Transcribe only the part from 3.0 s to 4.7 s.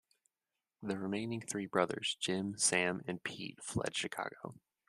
and Pete fled Chicago.